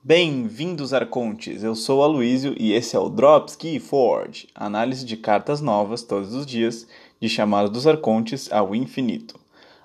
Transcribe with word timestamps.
Bem-vindos, 0.00 0.94
Arcontes! 0.94 1.64
Eu 1.64 1.74
sou 1.74 1.98
o 1.98 2.02
Aloysio 2.04 2.54
e 2.56 2.72
esse 2.72 2.94
é 2.94 2.98
o 3.00 3.08
Drops 3.08 3.56
Key 3.56 3.80
Forge, 3.80 4.46
análise 4.54 5.04
de 5.04 5.16
cartas 5.16 5.60
novas 5.60 6.02
todos 6.02 6.34
os 6.34 6.46
dias, 6.46 6.86
de 7.20 7.28
chamada 7.28 7.68
dos 7.68 7.84
Arcontes 7.84 8.50
ao 8.52 8.76
infinito. 8.76 9.38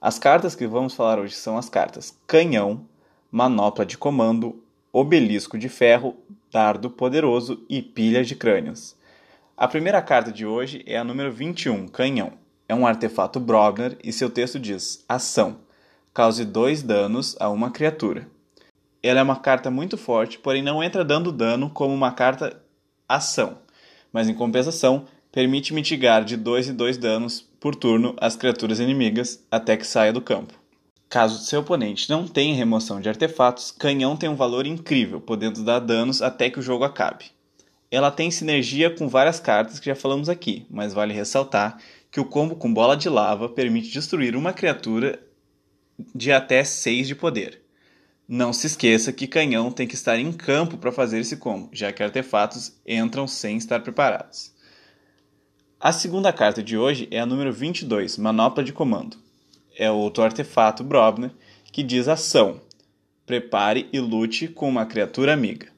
As 0.00 0.18
cartas 0.18 0.54
que 0.54 0.66
vamos 0.66 0.94
falar 0.94 1.18
hoje 1.18 1.34
são 1.34 1.58
as 1.58 1.68
cartas 1.68 2.16
Canhão, 2.26 2.86
Manopla 3.30 3.84
de 3.84 3.98
Comando, 3.98 4.62
Obelisco 4.90 5.58
de 5.58 5.68
Ferro, 5.68 6.16
Dardo 6.50 6.88
Poderoso 6.88 7.62
e 7.68 7.82
Pilha 7.82 8.24
de 8.24 8.34
Crânios. 8.34 8.96
A 9.54 9.68
primeira 9.68 10.00
carta 10.00 10.32
de 10.32 10.46
hoje 10.46 10.82
é 10.86 10.96
a 10.96 11.04
número 11.04 11.30
21, 11.30 11.86
Canhão. 11.86 12.32
É 12.66 12.74
um 12.74 12.86
artefato 12.86 13.38
Brobner 13.38 13.98
e 14.02 14.10
seu 14.10 14.30
texto 14.30 14.58
diz: 14.58 15.04
Ação. 15.06 15.58
Cause 16.14 16.46
dois 16.46 16.82
danos 16.82 17.36
a 17.38 17.50
uma 17.50 17.70
criatura. 17.70 18.26
Ela 19.02 19.20
é 19.20 19.22
uma 19.22 19.36
carta 19.36 19.70
muito 19.70 19.96
forte, 19.96 20.38
porém 20.38 20.62
não 20.62 20.82
entra 20.82 21.04
dando 21.04 21.30
dano 21.30 21.70
como 21.70 21.94
uma 21.94 22.12
carta 22.12 22.60
ação, 23.08 23.58
mas 24.12 24.28
em 24.28 24.34
compensação 24.34 25.06
permite 25.30 25.72
mitigar 25.72 26.24
de 26.24 26.36
2 26.36 26.68
e 26.68 26.72
2 26.72 26.98
danos 26.98 27.40
por 27.60 27.74
turno 27.74 28.16
as 28.20 28.36
criaturas 28.36 28.80
inimigas 28.80 29.44
até 29.50 29.76
que 29.76 29.86
saia 29.86 30.12
do 30.12 30.20
campo. 30.20 30.54
Caso 31.08 31.42
seu 31.44 31.60
oponente 31.60 32.10
não 32.10 32.26
tenha 32.26 32.54
remoção 32.54 33.00
de 33.00 33.08
artefatos, 33.08 33.70
Canhão 33.70 34.16
tem 34.16 34.28
um 34.28 34.36
valor 34.36 34.66
incrível, 34.66 35.20
podendo 35.20 35.64
dar 35.64 35.78
danos 35.78 36.20
até 36.20 36.50
que 36.50 36.58
o 36.58 36.62
jogo 36.62 36.84
acabe. 36.84 37.26
Ela 37.90 38.10
tem 38.10 38.30
sinergia 38.30 38.90
com 38.90 39.08
várias 39.08 39.40
cartas 39.40 39.80
que 39.80 39.86
já 39.86 39.94
falamos 39.94 40.28
aqui, 40.28 40.66
mas 40.68 40.92
vale 40.92 41.14
ressaltar 41.14 41.78
que 42.10 42.20
o 42.20 42.24
combo 42.24 42.56
com 42.56 42.72
Bola 42.72 42.96
de 42.96 43.08
Lava 43.08 43.48
permite 43.48 43.90
destruir 43.90 44.36
uma 44.36 44.52
criatura 44.52 45.18
de 46.14 46.30
até 46.30 46.62
6 46.62 47.08
de 47.08 47.14
poder. 47.14 47.62
Não 48.30 48.52
se 48.52 48.66
esqueça 48.66 49.10
que 49.10 49.26
canhão 49.26 49.72
tem 49.72 49.88
que 49.88 49.94
estar 49.94 50.18
em 50.18 50.30
campo 50.30 50.76
para 50.76 50.92
fazer 50.92 51.18
esse 51.18 51.38
combo, 51.38 51.70
já 51.72 51.90
que 51.90 52.02
artefatos 52.02 52.78
entram 52.86 53.26
sem 53.26 53.56
estar 53.56 53.80
preparados. 53.80 54.52
A 55.80 55.92
segunda 55.92 56.30
carta 56.30 56.62
de 56.62 56.76
hoje 56.76 57.08
é 57.10 57.20
a 57.20 57.24
número 57.24 57.50
22, 57.50 58.18
Manopla 58.18 58.62
de 58.62 58.70
Comando. 58.70 59.16
É 59.74 59.90
outro 59.90 60.22
artefato 60.22 60.84
Brobner 60.84 61.30
que 61.72 61.82
diz 61.82 62.06
ação. 62.06 62.60
Prepare 63.24 63.88
e 63.94 63.98
lute 63.98 64.46
com 64.46 64.68
uma 64.68 64.84
criatura 64.84 65.32
amiga. 65.32 65.68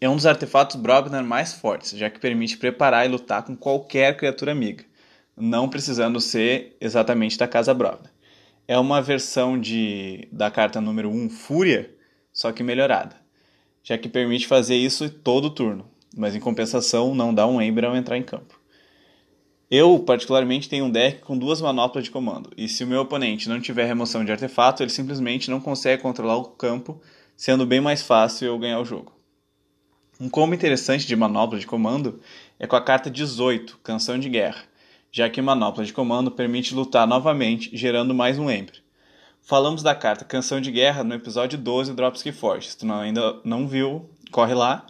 É 0.00 0.08
um 0.08 0.16
dos 0.16 0.24
artefatos 0.24 0.76
Brobner 0.76 1.22
mais 1.22 1.52
fortes, 1.52 1.90
já 1.90 2.08
que 2.08 2.18
permite 2.18 2.56
preparar 2.56 3.04
e 3.04 3.10
lutar 3.10 3.42
com 3.42 3.54
qualquer 3.54 4.16
criatura 4.16 4.52
amiga, 4.52 4.82
não 5.36 5.68
precisando 5.68 6.22
ser 6.22 6.74
exatamente 6.80 7.36
da 7.36 7.46
casa 7.46 7.74
Brobner 7.74 8.13
é 8.66 8.78
uma 8.78 9.02
versão 9.02 9.58
de, 9.58 10.28
da 10.32 10.50
carta 10.50 10.80
número 10.80 11.10
1, 11.10 11.30
Fúria, 11.30 11.94
só 12.32 12.50
que 12.50 12.62
melhorada, 12.62 13.16
já 13.82 13.98
que 13.98 14.08
permite 14.08 14.46
fazer 14.46 14.76
isso 14.76 15.10
todo 15.10 15.50
turno, 15.50 15.86
mas 16.16 16.34
em 16.34 16.40
compensação 16.40 17.14
não 17.14 17.34
dá 17.34 17.46
um 17.46 17.60
Ember 17.60 17.84
ao 17.84 17.96
entrar 17.96 18.16
em 18.16 18.22
campo. 18.22 18.58
Eu, 19.70 19.98
particularmente, 19.98 20.68
tenho 20.68 20.84
um 20.84 20.90
deck 20.90 21.20
com 21.22 21.36
duas 21.36 21.60
manoplas 21.60 22.04
de 22.04 22.10
comando, 22.10 22.50
e 22.56 22.68
se 22.68 22.84
o 22.84 22.86
meu 22.86 23.00
oponente 23.00 23.48
não 23.48 23.60
tiver 23.60 23.84
remoção 23.84 24.24
de 24.24 24.32
artefato, 24.32 24.82
ele 24.82 24.90
simplesmente 24.90 25.50
não 25.50 25.60
consegue 25.60 26.02
controlar 26.02 26.36
o 26.36 26.44
campo, 26.44 27.00
sendo 27.36 27.66
bem 27.66 27.80
mais 27.80 28.02
fácil 28.02 28.46
eu 28.46 28.58
ganhar 28.58 28.80
o 28.80 28.84
jogo. 28.84 29.12
Um 30.20 30.28
combo 30.28 30.54
interessante 30.54 31.06
de 31.06 31.16
manopla 31.16 31.58
de 31.58 31.66
comando 31.66 32.20
é 32.58 32.66
com 32.66 32.76
a 32.76 32.80
carta 32.80 33.10
18, 33.10 33.80
Canção 33.82 34.18
de 34.18 34.28
Guerra 34.28 34.64
já 35.14 35.30
que 35.30 35.40
manopla 35.40 35.84
de 35.84 35.92
comando 35.92 36.28
permite 36.28 36.74
lutar 36.74 37.06
novamente, 37.06 37.70
gerando 37.72 38.12
mais 38.12 38.36
um 38.36 38.50
Ember. 38.50 38.82
Falamos 39.40 39.80
da 39.80 39.94
carta 39.94 40.24
Canção 40.24 40.60
de 40.60 40.72
Guerra 40.72 41.04
no 41.04 41.14
episódio 41.14 41.56
12 41.56 41.92
do 41.92 41.96
Dropski 41.96 42.32
Force. 42.32 42.70
Se 42.70 42.78
tu 42.78 42.84
não, 42.84 42.96
ainda 42.96 43.38
não 43.44 43.68
viu, 43.68 44.10
corre 44.32 44.54
lá. 44.54 44.84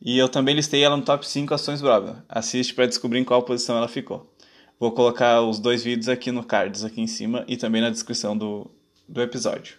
E 0.00 0.16
eu 0.16 0.28
também 0.28 0.54
listei 0.54 0.84
ela 0.84 0.96
no 0.96 1.02
top 1.02 1.26
5 1.26 1.52
ações 1.52 1.82
Brother. 1.82 2.14
Assiste 2.28 2.72
para 2.72 2.86
descobrir 2.86 3.18
em 3.18 3.24
qual 3.24 3.42
posição 3.42 3.76
ela 3.76 3.88
ficou. 3.88 4.32
Vou 4.78 4.92
colocar 4.92 5.42
os 5.42 5.58
dois 5.58 5.82
vídeos 5.82 6.08
aqui 6.08 6.30
no 6.30 6.44
cards 6.44 6.84
aqui 6.84 7.00
em 7.00 7.08
cima 7.08 7.44
e 7.48 7.56
também 7.56 7.82
na 7.82 7.90
descrição 7.90 8.38
do, 8.38 8.70
do 9.08 9.20
episódio. 9.20 9.78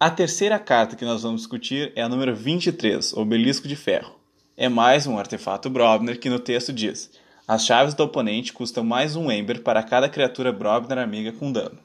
A 0.00 0.10
terceira 0.10 0.58
carta 0.58 0.96
que 0.96 1.04
nós 1.04 1.22
vamos 1.22 1.42
discutir 1.42 1.92
é 1.94 2.02
a 2.02 2.08
número 2.08 2.34
23, 2.34 3.12
Obelisco 3.12 3.68
de 3.68 3.76
Ferro. 3.76 4.18
É 4.56 4.68
mais 4.68 5.06
um 5.06 5.16
artefato 5.16 5.70
Brobner 5.70 6.18
que 6.18 6.28
no 6.28 6.40
texto 6.40 6.72
diz: 6.72 7.08
as 7.48 7.64
chaves 7.64 7.94
do 7.94 8.04
oponente 8.04 8.52
custam 8.52 8.84
mais 8.84 9.16
um 9.16 9.32
Ember 9.32 9.62
para 9.62 9.82
cada 9.82 10.06
criatura 10.06 10.52
Brobner 10.52 10.98
amiga 10.98 11.32
com 11.32 11.50
dano. 11.50 11.78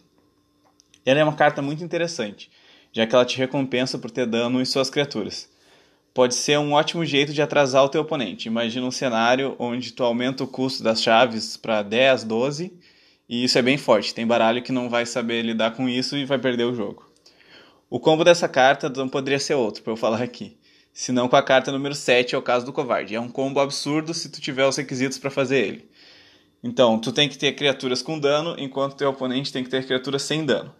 Ela 1.05 1.21
é 1.21 1.23
uma 1.23 1.37
carta 1.37 1.61
muito 1.61 1.81
interessante, 1.81 2.51
já 2.91 3.07
que 3.07 3.15
ela 3.15 3.23
te 3.23 3.37
recompensa 3.37 3.97
por 3.97 4.11
ter 4.11 4.25
dano 4.25 4.59
em 4.59 4.65
suas 4.65 4.89
criaturas. 4.89 5.49
Pode 6.13 6.35
ser 6.35 6.59
um 6.59 6.73
ótimo 6.73 7.05
jeito 7.05 7.31
de 7.31 7.41
atrasar 7.41 7.81
o 7.81 7.87
teu 7.87 8.01
oponente. 8.01 8.49
Imagina 8.49 8.85
um 8.85 8.91
cenário 8.91 9.55
onde 9.57 9.93
tu 9.93 10.03
aumenta 10.03 10.43
o 10.43 10.47
custo 10.47 10.83
das 10.83 11.01
chaves 11.01 11.55
para 11.55 11.81
10, 11.81 12.25
12, 12.25 12.73
e 13.29 13.45
isso 13.45 13.57
é 13.57 13.61
bem 13.61 13.77
forte. 13.77 14.13
Tem 14.13 14.27
baralho 14.27 14.61
que 14.61 14.73
não 14.73 14.89
vai 14.89 15.05
saber 15.05 15.43
lidar 15.43 15.71
com 15.71 15.87
isso 15.87 16.17
e 16.17 16.25
vai 16.25 16.37
perder 16.37 16.65
o 16.65 16.75
jogo. 16.75 17.09
O 17.89 18.01
combo 18.01 18.25
dessa 18.25 18.49
carta 18.49 18.89
não 18.89 19.07
poderia 19.07 19.39
ser 19.39 19.53
outro, 19.53 19.81
para 19.81 19.93
eu 19.93 19.97
falar 19.97 20.21
aqui 20.21 20.57
se 20.93 21.11
não 21.11 21.27
com 21.27 21.35
a 21.35 21.41
carta 21.41 21.71
número 21.71 21.95
7, 21.95 22.35
é 22.35 22.37
o 22.37 22.41
caso 22.41 22.65
do 22.65 22.71
covarde. 22.71 23.15
É 23.15 23.19
um 23.19 23.27
combo 23.27 23.59
absurdo 23.59 24.13
se 24.13 24.29
tu 24.29 24.39
tiver 24.39 24.67
os 24.67 24.77
requisitos 24.77 25.17
para 25.17 25.31
fazer 25.31 25.57
ele. 25.57 25.89
Então, 26.63 26.99
tu 26.99 27.11
tem 27.11 27.27
que 27.27 27.37
ter 27.37 27.53
criaturas 27.53 28.01
com 28.01 28.19
dano, 28.19 28.55
enquanto 28.57 28.95
teu 28.95 29.09
oponente 29.09 29.51
tem 29.51 29.63
que 29.63 29.69
ter 29.69 29.85
criaturas 29.85 30.21
sem 30.21 30.45
dano. 30.45 30.73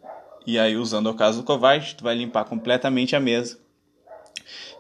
E 0.46 0.60
aí, 0.60 0.78
usando 0.78 1.08
o 1.08 1.16
caso 1.16 1.40
do 1.40 1.44
covarde, 1.44 1.96
tu 1.96 2.04
vai 2.04 2.16
limpar 2.16 2.46
completamente 2.46 3.16
a 3.16 3.20
mesa. 3.20 3.58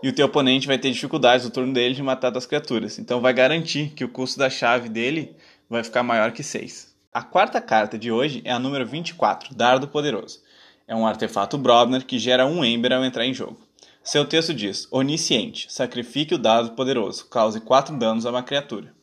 E 0.03 0.09
o 0.09 0.13
teu 0.13 0.27
oponente 0.27 0.67
vai 0.67 0.77
ter 0.77 0.91
dificuldades 0.91 1.45
no 1.45 1.51
turno 1.51 1.73
dele 1.73 1.95
de 1.95 2.03
matar 2.03 2.35
as 2.37 2.45
criaturas. 2.45 2.99
Então 2.99 3.21
vai 3.21 3.33
garantir 3.33 3.89
que 3.95 4.03
o 4.03 4.09
custo 4.09 4.37
da 4.37 4.49
chave 4.49 4.89
dele 4.89 5.35
vai 5.69 5.83
ficar 5.83 6.03
maior 6.03 6.31
que 6.31 6.43
6. 6.43 6.93
A 7.13 7.23
quarta 7.23 7.61
carta 7.61 7.97
de 7.97 8.11
hoje 8.11 8.41
é 8.43 8.51
a 8.51 8.59
número 8.59 8.85
24, 8.85 9.55
Dardo 9.55 9.87
Poderoso. 9.87 10.41
É 10.87 10.95
um 10.95 11.07
artefato 11.07 11.57
Brobner 11.57 12.05
que 12.05 12.19
gera 12.19 12.45
um 12.45 12.65
Ember 12.65 12.91
ao 12.91 13.05
entrar 13.05 13.25
em 13.25 13.33
jogo. 13.33 13.57
Seu 14.03 14.25
texto 14.25 14.53
diz: 14.53 14.85
Onisciente, 14.91 15.71
sacrifique 15.71 16.35
o 16.35 16.37
dado 16.37 16.71
poderoso, 16.71 17.25
cause 17.29 17.61
4 17.61 17.97
danos 17.97 18.25
a 18.25 18.31
uma 18.31 18.43
criatura. 18.43 18.93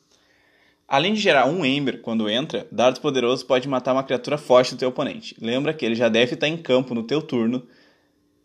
Além 0.87 1.15
de 1.15 1.21
gerar 1.21 1.47
um 1.47 1.65
Ember 1.65 2.03
quando 2.03 2.29
entra, 2.29 2.67
Dardo 2.71 3.01
Poderoso 3.01 3.47
pode 3.47 3.67
matar 3.67 3.95
uma 3.95 4.03
criatura 4.03 4.37
forte 4.37 4.75
do 4.75 4.79
teu 4.79 4.91
oponente. 4.91 5.35
Lembra 5.41 5.73
que 5.73 5.87
ele 5.87 5.95
já 5.95 6.09
deve 6.11 6.35
estar 6.35 6.49
em 6.49 6.57
campo 6.57 6.95
no 6.95 7.05
teu 7.05 7.23
turno 7.23 7.67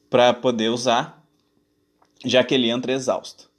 para 0.10 0.34
poder 0.34 0.70
usar, 0.70 1.22
já 2.24 2.42
que 2.42 2.54
ele 2.54 2.70
entra 2.70 2.94
exausto. 2.94 3.50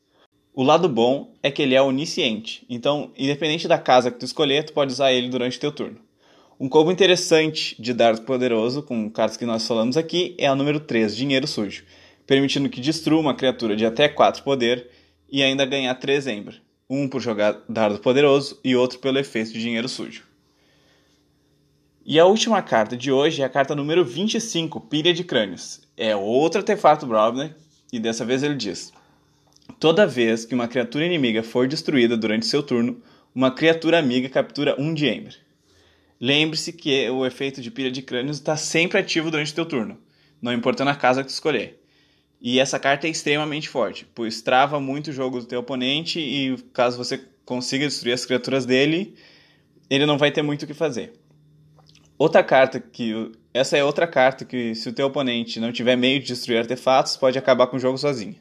O 0.54 0.62
lado 0.62 0.88
bom 0.88 1.34
é 1.42 1.50
que 1.50 1.60
ele 1.60 1.74
é 1.74 1.82
onisciente, 1.82 2.64
então, 2.70 3.10
independente 3.18 3.68
da 3.68 3.76
casa 3.76 4.10
que 4.10 4.18
tu 4.18 4.24
escolher, 4.24 4.64
tu 4.64 4.72
pode 4.72 4.92
usar 4.92 5.12
ele 5.12 5.28
durante 5.28 5.58
o 5.58 5.60
teu 5.60 5.72
turno. 5.72 5.98
Um 6.58 6.68
combo 6.68 6.90
interessante 6.90 7.76
de 7.78 7.92
Dardo 7.92 8.22
Poderoso, 8.22 8.82
com 8.82 9.10
cartas 9.10 9.36
que 9.36 9.44
nós 9.44 9.66
falamos 9.66 9.98
aqui, 9.98 10.34
é 10.38 10.46
a 10.46 10.54
número 10.54 10.80
3, 10.80 11.14
Dinheiro 11.14 11.46
Sujo 11.46 11.84
permitindo 12.26 12.68
que 12.68 12.80
destrua 12.80 13.20
uma 13.20 13.34
criatura 13.34 13.76
de 13.76 13.86
até 13.86 14.08
4 14.08 14.42
poder 14.42 14.90
e 15.30 15.42
ainda 15.42 15.64
ganhar 15.64 15.94
3 15.94 16.26
Ember, 16.26 16.60
um 16.88 17.08
por 17.08 17.20
jogar 17.20 17.60
dardo 17.68 17.98
poderoso 17.98 18.58
e 18.64 18.74
outro 18.74 18.98
pelo 18.98 19.18
efeito 19.18 19.52
de 19.52 19.60
dinheiro 19.60 19.88
sujo. 19.88 20.24
E 22.04 22.20
a 22.20 22.26
última 22.26 22.62
carta 22.62 22.96
de 22.96 23.10
hoje 23.10 23.42
é 23.42 23.44
a 23.44 23.48
carta 23.48 23.74
número 23.74 24.04
25, 24.04 24.80
Pilha 24.82 25.12
de 25.12 25.24
Crânios. 25.24 25.80
É 25.96 26.14
outro 26.14 26.60
artefato 26.60 27.06
Brobner, 27.06 27.56
e 27.92 27.98
dessa 27.98 28.24
vez 28.24 28.44
ele 28.44 28.54
diz: 28.54 28.92
Toda 29.80 30.06
vez 30.06 30.44
que 30.44 30.54
uma 30.54 30.68
criatura 30.68 31.04
inimiga 31.04 31.42
for 31.42 31.66
destruída 31.66 32.16
durante 32.16 32.46
seu 32.46 32.62
turno, 32.62 33.02
uma 33.34 33.50
criatura 33.50 33.98
amiga 33.98 34.28
captura 34.28 34.80
um 34.80 34.94
de 34.94 35.06
Ember. 35.06 35.36
Lembre-se 36.20 36.72
que 36.72 37.10
o 37.10 37.26
efeito 37.26 37.60
de 37.60 37.70
pilha 37.70 37.90
de 37.90 38.02
crânios 38.02 38.38
está 38.38 38.56
sempre 38.56 38.98
ativo 38.98 39.30
durante 39.30 39.52
o 39.52 39.54
teu 39.54 39.66
turno, 39.66 39.98
não 40.40 40.52
importando 40.52 40.90
a 40.90 40.94
casa 40.94 41.22
que 41.22 41.30
escolher. 41.30 41.82
E 42.40 42.60
essa 42.60 42.78
carta 42.78 43.06
é 43.06 43.10
extremamente 43.10 43.68
forte, 43.68 44.06
pois 44.14 44.42
trava 44.42 44.78
muito 44.78 45.08
o 45.08 45.12
jogo 45.12 45.40
do 45.40 45.46
teu 45.46 45.60
oponente 45.60 46.20
e 46.20 46.56
caso 46.72 46.98
você 46.98 47.20
consiga 47.44 47.86
destruir 47.86 48.12
as 48.12 48.26
criaturas 48.26 48.66
dele, 48.66 49.14
ele 49.88 50.04
não 50.04 50.18
vai 50.18 50.30
ter 50.30 50.42
muito 50.42 50.64
o 50.64 50.66
que 50.66 50.74
fazer. 50.74 51.14
Outra 52.18 52.42
carta 52.42 52.80
que 52.80 53.32
essa 53.52 53.76
é 53.76 53.84
outra 53.84 54.06
carta 54.06 54.44
que 54.44 54.74
se 54.74 54.88
o 54.88 54.92
teu 54.92 55.06
oponente 55.06 55.58
não 55.60 55.72
tiver 55.72 55.96
meio 55.96 56.20
de 56.20 56.26
destruir 56.26 56.58
artefatos, 56.58 57.16
pode 57.16 57.38
acabar 57.38 57.66
com 57.68 57.76
o 57.76 57.80
jogo 57.80 57.96
sozinho. 57.96 58.36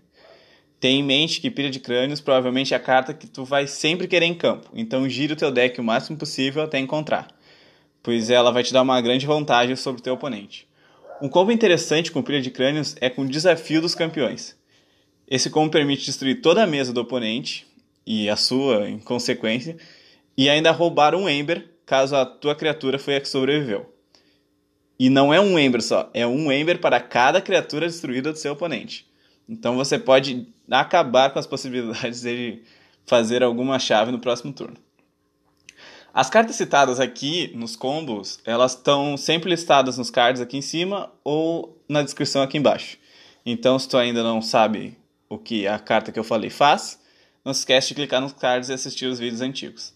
Tenha 0.80 1.00
em 1.00 1.04
mente 1.04 1.40
que 1.40 1.50
pilha 1.50 1.70
de 1.70 1.80
crânios 1.80 2.20
provavelmente 2.20 2.74
é 2.74 2.78
a 2.78 2.80
carta 2.80 3.14
que 3.14 3.28
tu 3.28 3.46
vai 3.46 3.66
sempre 3.66 4.08
querer 4.08 4.26
em 4.26 4.34
campo, 4.34 4.70
então 4.74 5.08
gira 5.08 5.34
o 5.34 5.38
teu 5.38 5.52
deck 5.52 5.80
o 5.80 5.84
máximo 5.84 6.18
possível 6.18 6.64
até 6.64 6.80
encontrar, 6.80 7.28
pois 8.04 8.30
ela 8.30 8.52
vai 8.52 8.62
te 8.62 8.74
dar 8.74 8.82
uma 8.82 9.00
grande 9.00 9.26
vantagem 9.26 9.76
sobre 9.76 10.02
o 10.02 10.04
teu 10.04 10.14
oponente. 10.16 10.68
Um 11.22 11.30
combo 11.30 11.52
interessante 11.52 12.12
com 12.12 12.22
pilha 12.22 12.42
de 12.42 12.52
crânios 12.52 12.96
é 13.00 13.10
com 13.10 13.22
o 13.22 13.28
desafio 13.28 13.82
dos 13.82 13.96
campeões. 13.96 14.56
Esse 15.28 15.50
combo 15.50 15.72
permite 15.72 16.06
destruir 16.06 16.42
toda 16.42 16.62
a 16.62 16.68
mesa 16.68 16.92
do 16.92 17.02
oponente 17.02 17.66
e 18.06 18.30
a 18.30 18.36
sua 18.36 18.90
em 18.90 19.00
consequência, 19.00 19.78
e 20.38 20.50
ainda 20.50 20.72
roubar 20.72 21.16
um 21.16 21.30
Ember 21.30 21.70
caso 21.86 22.16
a 22.16 22.26
tua 22.26 22.54
criatura 22.54 23.00
foi 23.00 23.16
a 23.16 23.22
que 23.22 23.30
sobreviveu. 23.30 23.94
E 25.00 25.10
não 25.10 25.34
é 25.34 25.40
um 25.40 25.58
Ember 25.58 25.82
só, 25.82 26.10
é 26.14 26.28
um 26.28 26.52
Ember 26.52 26.80
para 26.80 27.00
cada 27.00 27.42
criatura 27.42 27.88
destruída 27.88 28.34
do 28.34 28.38
seu 28.38 28.54
oponente. 28.54 29.08
Então 29.48 29.76
você 29.76 29.98
pode 29.98 30.48
acabar 30.70 31.32
com 31.32 31.40
as 31.40 31.48
possibilidades 31.48 32.22
de 32.24 32.62
fazer 33.06 33.42
alguma 33.42 33.80
chave 33.80 34.12
no 34.12 34.20
próximo 34.20 34.52
turno. 34.52 34.78
As 36.16 36.30
cartas 36.30 36.56
citadas 36.56 37.02
aqui 37.02 37.52
nos 37.54 37.76
combos, 37.76 38.40
elas 38.46 38.72
estão 38.72 39.18
sempre 39.18 39.50
listadas 39.50 39.98
nos 39.98 40.10
cards 40.10 40.42
aqui 40.42 40.56
em 40.56 40.62
cima 40.62 41.12
ou 41.26 41.78
na 41.90 42.02
descrição 42.02 42.42
aqui 42.42 42.58
embaixo. 42.58 42.98
Então, 43.46 43.78
se 43.78 43.90
tu 43.90 43.98
ainda 43.98 44.24
não 44.24 44.42
sabe 44.42 44.98
o 45.28 45.38
que 45.38 45.68
a 45.68 45.78
carta 45.78 46.14
que 46.14 46.18
eu 46.18 46.24
falei 46.24 46.50
faz, 46.50 46.98
não 47.44 47.54
se 47.54 47.60
esquece 47.60 47.90
de 47.90 47.96
clicar 47.96 48.22
nos 48.22 48.32
cards 48.32 48.70
e 48.70 48.74
assistir 48.74 49.08
os 49.08 49.20
vídeos 49.20 49.42
antigos. 49.42 49.94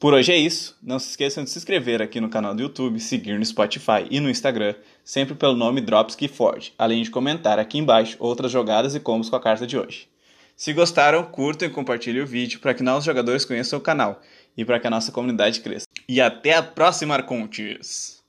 Por 0.00 0.14
hoje 0.14 0.32
é 0.32 0.36
isso. 0.36 0.76
Não 0.82 0.98
se 0.98 1.10
esqueçam 1.10 1.44
de 1.44 1.50
se 1.50 1.58
inscrever 1.58 2.02
aqui 2.02 2.20
no 2.20 2.28
canal 2.28 2.56
do 2.56 2.62
YouTube, 2.62 2.98
seguir 2.98 3.38
no 3.38 3.46
Spotify 3.46 4.04
e 4.10 4.18
no 4.18 4.28
Instagram, 4.28 4.74
sempre 5.04 5.36
pelo 5.36 5.54
nome 5.54 5.80
Dropski 5.80 6.26
Ford, 6.26 6.72
além 6.76 7.04
de 7.04 7.10
comentar 7.12 7.60
aqui 7.60 7.78
embaixo 7.78 8.16
outras 8.18 8.50
jogadas 8.50 8.96
e 8.96 9.00
combos 9.00 9.30
com 9.30 9.36
a 9.36 9.40
carta 9.40 9.64
de 9.64 9.78
hoje. 9.78 10.08
Se 10.56 10.72
gostaram, 10.72 11.24
curtam 11.24 11.66
e 11.66 11.70
compartilhem 11.70 12.22
o 12.22 12.26
vídeo 12.26 12.60
para 12.60 12.74
que 12.74 12.82
novos 12.82 13.04
jogadores 13.04 13.44
conheçam 13.44 13.78
o 13.78 13.82
canal 13.82 14.20
e 14.56 14.64
para 14.64 14.78
que 14.78 14.86
a 14.86 14.90
nossa 14.90 15.12
comunidade 15.12 15.60
cresça. 15.60 15.86
E 16.08 16.20
até 16.20 16.54
a 16.54 16.62
próxima, 16.62 17.14
Arcontes! 17.14 18.21